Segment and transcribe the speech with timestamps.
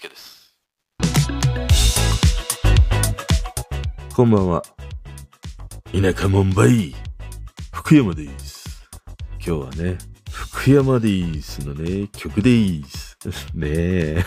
[0.00, 0.54] 介です。
[4.14, 4.62] こんばんは。
[5.92, 6.94] 田舎もんばい。
[7.72, 8.88] 福山です。
[9.44, 9.98] 今日はね、
[10.30, 13.16] 福山ですのね、曲です。
[13.54, 14.24] ねえ。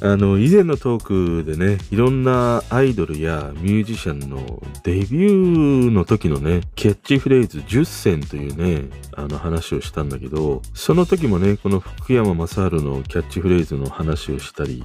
[0.00, 12.54] あの、以前のトークでね、いろんなアイドルやミュージシャンのデビューの時のね、キャッチフレーズ10選というね、あの話をしたんだけど、その時もね、この福山雅治
[12.84, 14.84] のキャッチフレーズの話をしたり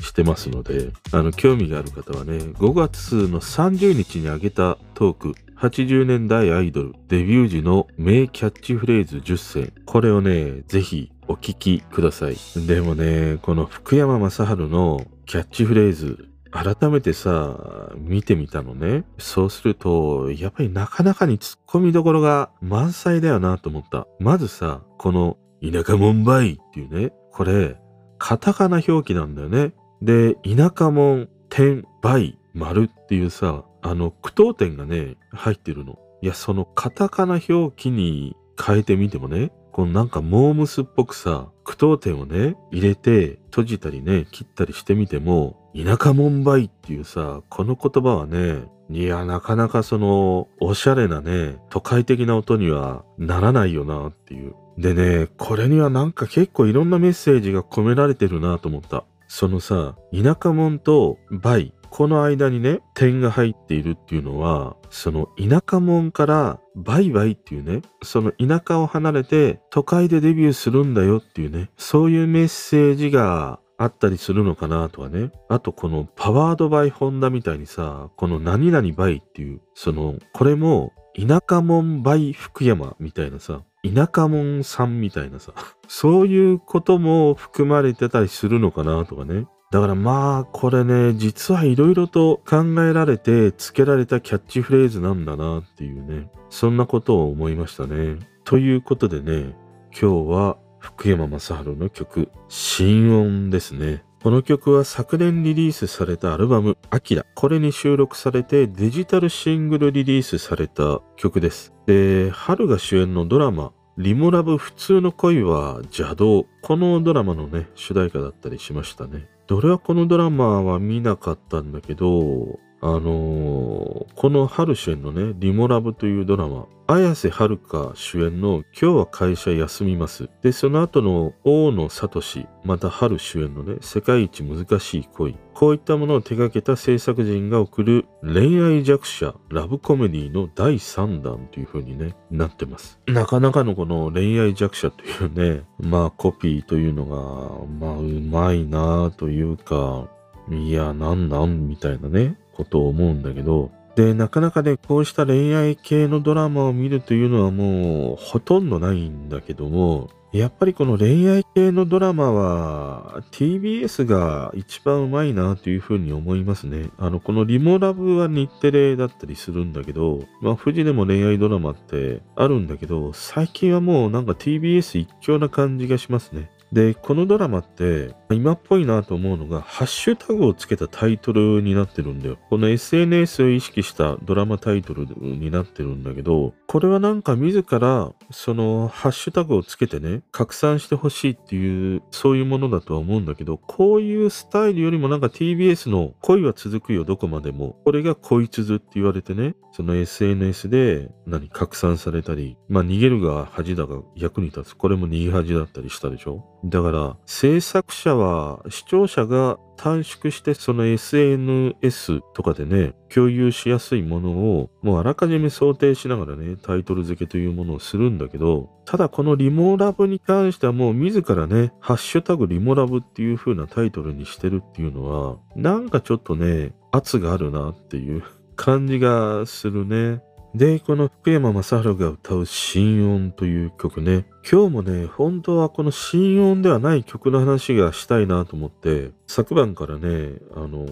[0.00, 9.72] してますので、あの、興味がある方はね、5月の30日に上げたトーク、80年代アイドルデビュー時の名キャッチフレーズ10選。
[9.86, 12.36] これをね、ぜひお聞きください。
[12.66, 19.04] でもね、この福山雅治のキャッチフレーズ、改めてさ、見てみたのね。
[19.18, 24.06] そうすると、やっぱりなかなかに突っ込みどころが満載だよなと思った。
[24.20, 27.76] まずさ、この田舎もんばいっていうね、これ、
[28.18, 29.72] カタカナ表記なんだよね。
[30.02, 35.98] で、田舎もん、点、倍、丸っていうさ、あの、句読点がね、入ってるの。
[36.20, 54.54] いや、そのカタカナ表記に変えてみてもね、このなんかモームスっぽくさ、句読点をね、入れて閉じたりね、切ったりしてみても、田舎もんばいっていうさ、この言葉はね、いや、なかなかその、おしゃれなね、都会的な音にはならないよなっていう。
[54.76, 59.04] でね、これにはなんか結構いろんなメッセージが込められてるなと思った。
[59.28, 75.32] そのさ、田舎もんと倍、この間にね、点が入っているっていうのは、その田舎もんからバイバイっていうね、その田舎を離れて都会でデビューするんだよっていうね、そういうメッセージがあったりするのかなとかね。
[75.48, 85.52] あとこの Powered by Honda みたいにさ、この何々 by っていう、その、これも田舎もん by 福山みたいなさ、田舎もんさんみたいなさ、
[85.88, 89.46] そういうことも含まれてたりするのかなとかね。
[89.72, 98.18] だからまあ、これね、実はいろいろと考えられて付けられたキャッチフレーズなんだなっていうね、そんなことを思いましたね。
[98.44, 99.56] ということでね、
[99.98, 104.04] 今日は福山雅治の曲、心音ですね。
[104.22, 107.24] この曲は昨年リリースされたアルバム、アキラ。
[107.34, 111.72] これに収録されてデジタルシングルリリースされた曲です。
[111.86, 116.44] で、春が主演のドラマ、リモラブ普通の恋は邪道。
[116.60, 119.31] このドラマのね、主題歌だったりしましたね。
[119.46, 130.28] で俺はこのドラマは見なかったんだけど、あのーこの春主演のね、リモラブというドラマ、綾瀬はるか主演の今日は会社休みます。
[130.42, 132.20] で、その後の大野聡、
[132.64, 135.38] また春主演のね、世界一難しい恋。
[135.54, 143.00] こういったものを手掛けた制作人が送る恋愛弱者ラブコメディの第3弾という風にね、なってます。
[143.06, 150.10] なかなかのこの恋愛弱者というね、まあコピーというのが、まあうまいなというか、
[150.50, 166.88] いや、なんなんみたいなね、ことを思うんだけど、で、なかなかね、こうした恋愛系のドラマを見るというのはもうほとんどないんだけども、やっぱりこの恋愛系のドラマは TBS が一番うまいなというふうに思いますね。
[166.96, 176.50] あの、このリモラブは日テレだったりするんだけど、まあ富士でも恋愛ドラマってあるんだけど、最近はもうなんか TBS 一強な感じがしますね。
[176.72, 182.38] で、このドラマって、今っぽいなと思うのが、ハッシュタグをつけたタイトルになってるんだよ。
[182.48, 197.76] この SNS を意識したドラマタイトルになってるんだけど、これはなんか自ら、その、ハッシュタグをつけてね、拡散してほしいっていう、そういうものだとは思うんだけど、こういうスタイルよりもなんか TBS の恋は続くよ、どこまでも。
[197.84, 204.76] これが恋続って言われてね、その SNS で何、拡散されたり、まあ逃げるが恥だが役に立つ。
[204.76, 228.22] これも逃げ恥だったりしたでしょだから、制作者は、視聴者が短縮してその SNS とかでね、共有しやすいものを、もうあらかじめ想定しながらね、タイトル付けというものをするんだけど、ただこのリモラブに関してはもう自らね、ハッシュタグリモラブっていう風なタイトルにしてるっていうのは、なんかちょっとね、圧があるなっていう
[228.54, 230.22] 感じがするね。
[230.54, 234.26] で、この福山雅治が歌う心音という曲ね。
[234.50, 240.86] 今日もね、本当はこの心音ではない曲の話がしたいなと思って、昨晩からね、あの、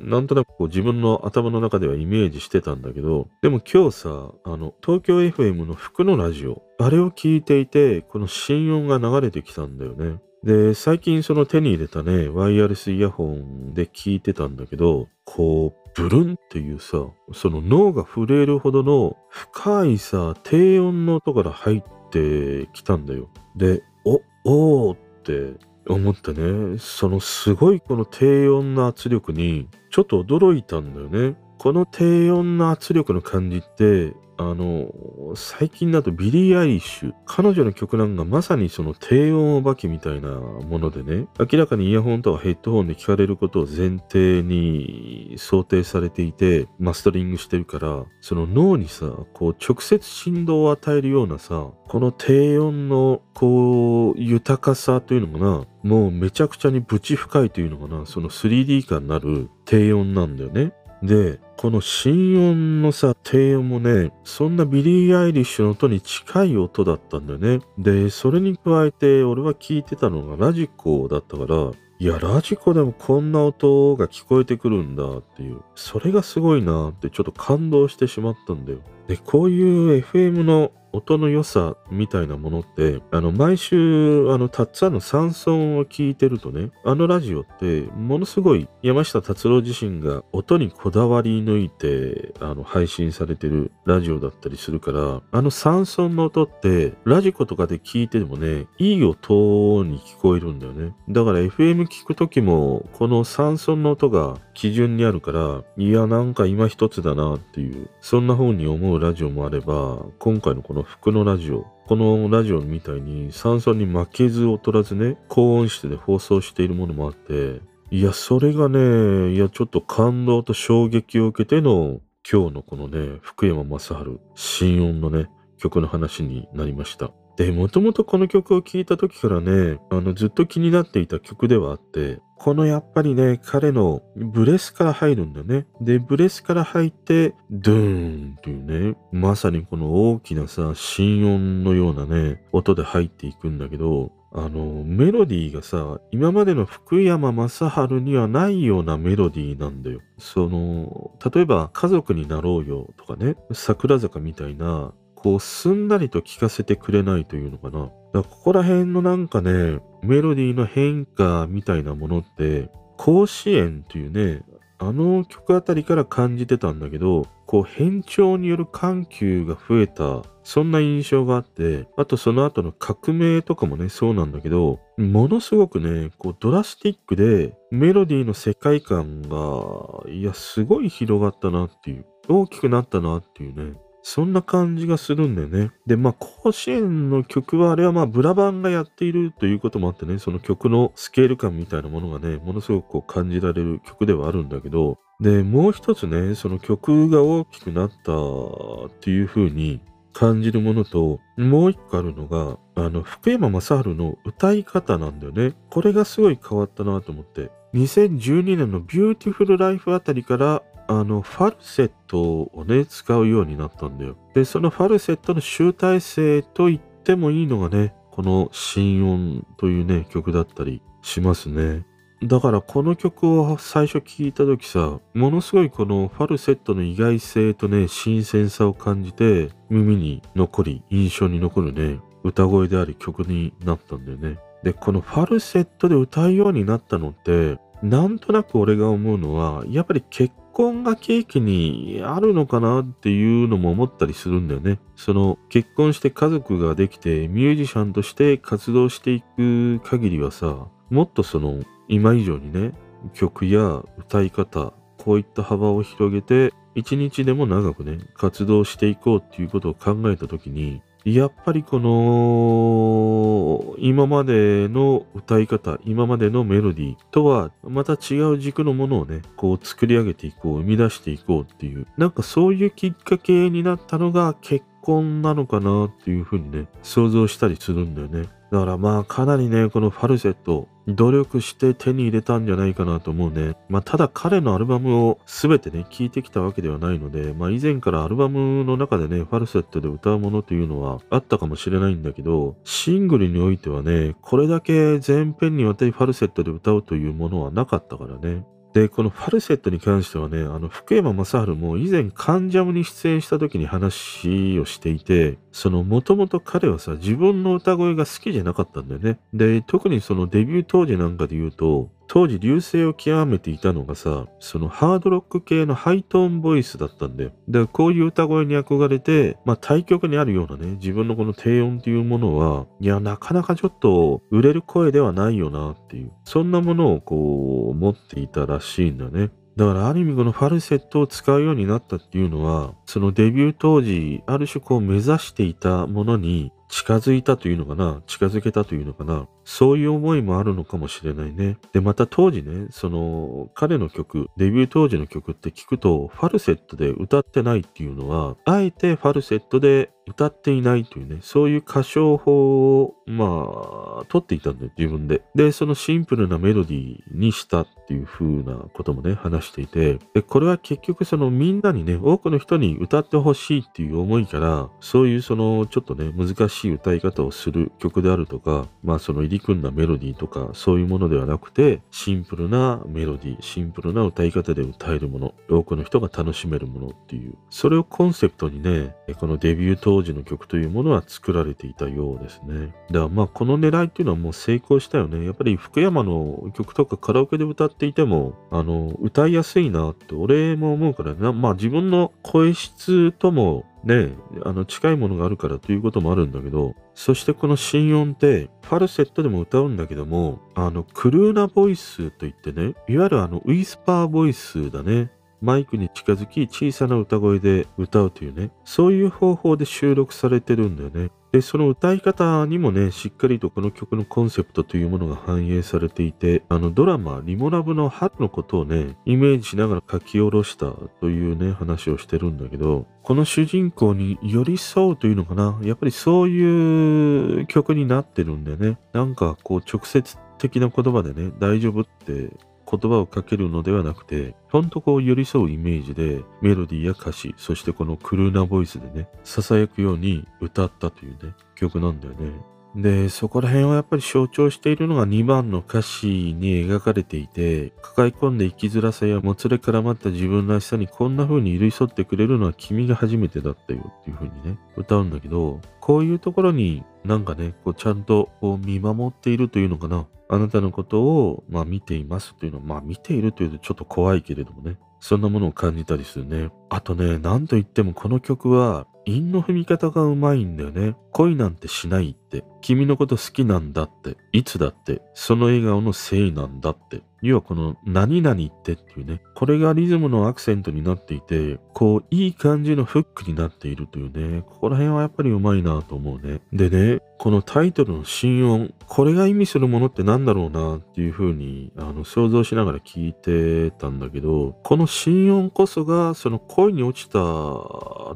[0.00, 10.20] なんとなくこう自分の頭の中ではイメージしてたんだけど、でも今日さ、あの、東京 FM の福のラジオ、あれを聞いていて、この心音が流れてきたんだよね。
[10.44, 23.28] で、最近その手に入れたね、ワイヤレスイヤホンで聞いてたんだけど、こう、ブルンっていうさ、その脳が震えるほどの深いさ、低音の音から入ってきたんだよ。
[23.56, 25.58] で、お、おーって
[25.88, 31.36] 思ってね、そのすごいこの低音の圧力にちょっと驚いたんだよね。
[31.58, 34.90] この低音の圧力の感じってあの、
[35.34, 60.72] 最近だとビリー・アイリッシュ、彼女の曲なんかまさにその低音お化けみたいなものでね、明らかにイヤホンとかヘッドホンで聞かれることを前提に想定されていて、マスタリングしてるから、その脳にさ、こう直接振動を与えるようなさ、この低音のこう豊かさというのかな、もうめちゃくちゃにぶち深いというのかな、その 3D 感になる低音なんだよね。
[61.02, 67.60] で、この心音のさ、低音もね、そんなビリー・アイリッシュの音に近い音だったんだよね。
[67.78, 78.78] で、それに加えて俺は聞いてたのがラジコだったから、いや、ラジコでもこんな音が聞こえてくるんだっていう、それがすごいなってちょっと感動してしまったんだよ。
[79.06, 100.92] で、こういう FM の音の良さみたいなものって、あの、毎週、あの、たっつぁんのサンソンを聞いてるとね、あのラジオって、ものすごい山下達郎自身が音にこだわり抜いて、あの、配信されてるラジオだったりするから、あのサンソンの音って、ラジコとかで聞いてもね、いい音に聞こえるんだよね。
[101.08, 117.60] だから FM 聞くときも、この山村の音が基準にあるから、いや、なんか今一つだなっていう、そんな風に思うラジオもあれば、今回のこのの服のラジオ、このラジオみたいに酸素に負けず劣らずね、高音質で放送しているものもあって、
[117.90, 122.00] いや、それがね、いや、ちょっと感動と衝撃を受けての、
[122.30, 125.28] 今日のこのね、福山雅治、新音のね、
[125.58, 127.10] 曲の話になりました。
[127.36, 135.66] で、もともとこの曲を聴いた時からね、あの、ずっと気になっていた曲ではあって、このやっぱりね、彼のブレスから入るんだね。
[135.80, 150.00] で、ブレスから入って、ドゥーンっていうね、まさにこの大きなさ、心音のようなね、音で入っていくんだけど、あの、メロディーがさ、今までの福山雅治にはないようなメロディーなんだよ。
[150.18, 157.84] その、例えば、家族になろうよとかね、桜坂みたいな、こう、すんなりと聞かせてくれないというのかな。
[157.84, 164.42] だからここら辺のなんかね、メロディーの変化みたいなものって、甲子園というね、
[164.82, 183.74] あの曲あたりから感じてたんだけど、こう変調による緩急が増えた、そんな印象があって、あとその後の革命とかもね、そうなんだけど、ものすごくね、こうドラスティックで、メロディーの世界観が、いや、すごい広がったなっていう、大きくなったなっていうね、
[184.12, 185.70] そんな感じがするんだよね。
[185.86, 199.80] で、まあ、甲子園の曲は、あれはまあ、ブラバンがやっているということもあってね、その曲のスケール感みたいなものがね、ものすごくこう感じられる曲ではあるんだけど、で、もう一つね、その曲が大きくなったっていう風に
[200.12, 205.54] 感じるものと、もう一個あるのが、あの、福山雅治の歌い方なんだよね。
[205.70, 207.52] これがすごい変わったなと思って。
[207.74, 214.16] 2012年のビューティフルライフあたりからあの、ファルセットをね、使うようになったんだよ。
[214.34, 221.86] で、そのファルセットの集大成と言ってもいいのがね、この心音というね、曲だったりしますね。
[222.24, 234.38] だからこの曲を最初聴いた時さ、ものすごいこのファルセットの意外性とね、新鮮さを感じて、耳に残り、印象に残るね、歌声であり曲になったんだよね。
[234.64, 244.78] で、このファルセットで歌うようになったのって、なんとなく俺が思うのは、やっぱり結婚が契機にあるのかなっていうのも思ったりするんだよね。
[244.96, 252.72] その結婚して家族ができてミュージシャンとして活動していく限りはさ、もっとその今以上にね、
[253.14, 278.28] 曲や歌い方、こういった幅を広げて一日でも長くね、活動していこうっていうことを考えた時に、やっぱりこの、今までの歌い方、今までのメロディーとは、また違う軸のものをね、こう作り上げていこう、生み出していこうっていう、なんかそういうきっかけになったのが結婚なのかなっていうふうにね、想像したりするんだよね。
[278.50, 283.54] だからまあかなりね、このファルセット、努力して手に入れたんじゃないかなと思うね。
[283.68, 298.44] まあただ彼のアルバムを全てね、聴いてきたわけではないので、まあ以前からアルバムの中でね、ファルセットで歌うものというのはあったかもしれないんだけど、シングルにおいてはね、これだけ全編にわたりファルセットで歌うというものはなかったからね。
[298.72, 309.18] で、このファルセットに関してはね、あの、福山雅治も以前関ジャムに出演した時に話をしていて、その、もともと彼はさ、自分の歌声が好きじゃなかったんだよね。
[309.34, 317.30] で、特にそのデビュー当時なんかで言うと、当時流星を極めていたのがさ、そのハードロック系のハイトーンボイスだったんだよ。
[317.46, 329.30] で、こういう歌声に憧れて、まあ対極にあるようなね、自分のこの低音っていうものは、いや、なかなかちょっと売れる声ではないよなっていう、そんなものをこう、持っていたらしいんだね。
[329.56, 338.00] だからある意味このファルセットを使うようになったっていうのは、そのデビュー当時、ある種こう目指していたものに近づいたというのかな？
[338.06, 339.26] 近づけたというのかな？
[339.44, 341.58] そういう思いもあるのかもしれないね。
[341.72, 355.22] で、また当時ね、その彼の曲、デビュー当時の曲って聞くと、ファルセットで歌ってないっていうのは、あえてファルセットで歌っていないというね、そういう歌唱法を、まあ、取っていたんだよ、自分で。
[355.34, 382.72] で、そのシンプルなメロディーにしたっていう風なこともね、話していて、で、これは結局そのみんなにね、多くの人に歌ってほしいっていう思いから、そういうそのちょっとね、難しい歌い方をする曲であるとか、まあその入り組んだメロディーとか、そういうものではなくて、シンプルなメロディー、シンプルな歌い方で歌えるもの、多くの人が楽しめるものっていう、それをコンセプトにね、このデビュー当時の曲というものは作られていたようですね。
[382.92, 385.24] だからまあこの狙いっていうのはもう成功したよね。
[385.24, 391.32] やっぱり福山の曲とかカラオケで歌ってていても、あの、歌いやすいなって俺も思うからね。
[391.32, 394.10] まあ自分の声質ともね、
[394.44, 405.10] あの近いものがあるからということもあるんだけど、そしてこの心音ってファルセットでも歌うんだけども、あのクルーナボイスといってね、いわゆるあのウィスパーボイスだね。
[405.40, 411.10] マイクに近づき小さな歌声で歌うというね、そういう方法で収録されてるんだよね。
[411.32, 432.30] で、その歌い方にもね、しっかりとこの曲のコンセプトというものが反映されていて、あのドラマ、リモラブの春のことをね、イメージしながら書き下ろしたというね、話をしてるんだけど、この主人公に寄り添うというのかな、やっぱりそういう曲になってるんでね、なんかこう直接的な言葉でね、大丈夫って
[432.70, 442.32] 言葉をかけるのではなくて、ほんとこう寄り添うイメージで、メロディーや歌詞、そしてこのクルーナボイスでね、囁くように歌ったというね、曲なんだよね。
[442.74, 460.06] で、そこら辺はやっぱり象徴しているのが2番の歌詞に描かれていて、抱え込んで生きづらさやもつれ絡まった自分らしさにこんな風に寄り添ってくれるのは君が初めてだったよっていう風にね、歌うんだけど、こういうところになんかね、こうちゃんとこう見守っているというのかな。
[460.32, 464.78] あなたのことを、まあ、見ていますというのは、まあ見ているというとちょっと怖いけれどもね。
[465.00, 466.50] そんなものを感じたりするね。
[466.68, 470.94] あとね、なんといってもこの曲は、韻の踏み方がうまいんだよね。
[471.10, 472.16] 恋なんてしない。
[472.60, 474.16] 君のこと好きなんだって。
[474.32, 475.02] いつだって。
[475.14, 477.02] その笑顔のせいなんだって。
[477.22, 479.20] 要はこの何々ってっていうね。
[479.34, 484.42] これがリズムのアクセントになっていて、こういい感じのフックになっているというね。
[484.42, 486.40] ここら辺はやっぱりうまいなと思うね。
[486.52, 488.74] でね、このタイトルの心音。
[488.86, 497.18] これが意味するものって何だろうなっていうふうにあの想像しながら聞いてたんだけど、この心音こそがその恋に落ちた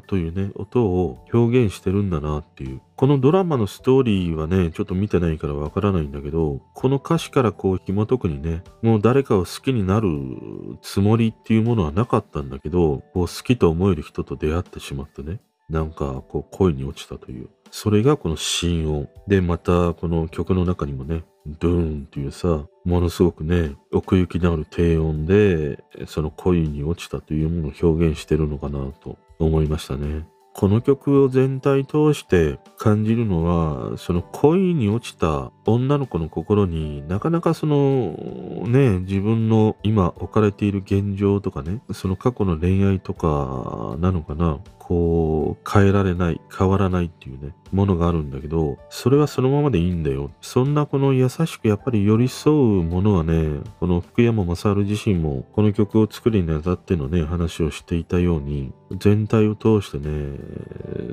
[0.07, 2.81] というね、音を表現してるんだなっていう。
[2.95, 10.07] このドラマのストーリーはね、ちょっと見てないからわからないんだけど、この歌詞からこう紐解くにね、もう誰かを好きになる
[10.81, 17.49] つもりっていうものはなかったんだけど、こう好きと思える人と出会ってしまってね、なんかこう恋に落ちたという。
[17.69, 19.09] それがこの心音。
[19.27, 21.25] で、またこの曲の中にもね、
[21.59, 30.25] ドゥーンっていうさ、ものすごくね、奥行きのある低音で、その恋に落ちたというものを表現してるのかなと思いましたね。
[30.57, 38.15] この曲を全体通して感じるのは、その恋に落ちた女の子の心になかなかその
[38.65, 50.29] ね、自分の今置かれている現状とかね、その過去の恋愛とかなのかな、こう変えられない、変わらないっていうね、ものがあるんだけど、それはそのままでいいんだよ。
[50.41, 60.37] そんなこの優しくやっぱり寄り添うものはね、この福山雅治自身もこの曲を作るにあたってのね、話をしていたように、全体を通してね、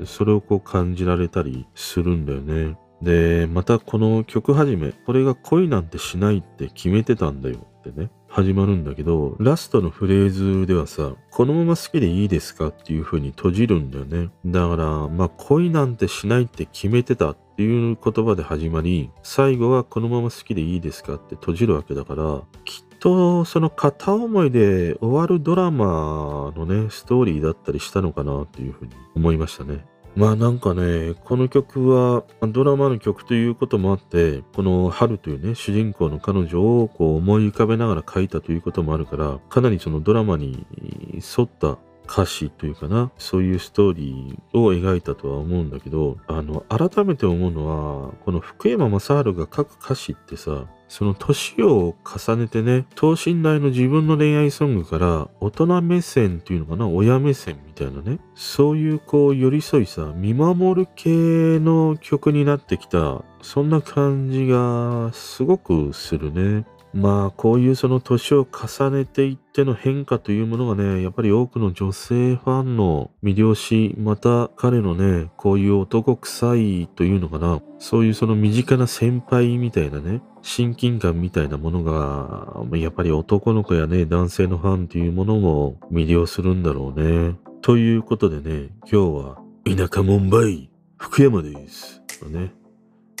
[0.05, 2.77] それをこう感じられたりするんだよね。
[3.01, 14.31] で、またこの曲始め、これが恋なんてしないって決めてたんだよってね、始まるんだけど、ラストのフレーズではさ、このまま好きでいいですかっていう風に閉じるんだよね。
[14.43, 29.85] だから、まあ恋なんてしないって決めてたっていう言葉で始まり、最後はこのまま好きでいいですかって閉じるわけだから、きっとその片思いで終わるドラマのね、ストーリーだったりしたのかなっていう風に思いましたね。
[30.15, 40.67] まあなんかね、この曲はドラマの曲ということもあって、この春というね、主人公の彼女をこう思い浮かべながら書いたということもあるから、かなりそのドラマに
[41.15, 66.63] 沿った歌詞というかな、そういうストーリーを描いたとは思うんだけど、あの、改めて思うのは、この福山雅治が書く歌詞ってさ、その年を重ねてね、等身大の自分の恋愛ソングから大人目線っていうのかな、親目線みたいなね、そういうこう寄り添いさ、見守る系の曲になってきた、そんな感じがすごくするね。
[66.93, 87.35] まあ、こういうその年を重ねていっての変化というものがね、やっぱり多くの女性ファンの魅了し、また彼のね、こういう男臭いというのかな、そういうその身近な先輩みたいなね、親近感みたいなものが、やっぱり男の子やね、男性のファンというものも魅了するんだろうね。
[87.61, 92.03] ということでね、今日は、田舎門梅、福山です。
[92.21, 92.53] のね、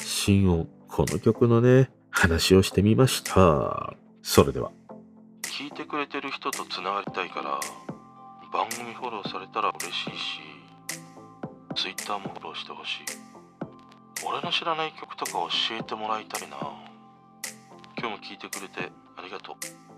[0.01, 3.95] 新音、この曲のね、話をしてみました。
[4.21, 4.71] それでは。
[5.43, 7.59] 聞いてくれてる人とつながりたいから、
[8.51, 10.41] 番組フォローされたら嬉しいし、
[11.75, 13.03] Twitter もフォローしてほしい。
[14.27, 15.49] 俺の知らない曲とか教
[15.79, 16.92] えてもらいたいな。
[18.03, 19.92] 今日も聞いてくれてありがとう。